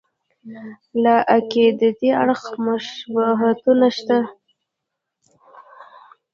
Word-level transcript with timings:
له 1.03 1.15
عقیدتي 1.37 2.09
اړخه 2.21 2.51
مشابهتونه 2.65 3.87
شته. 3.97 4.19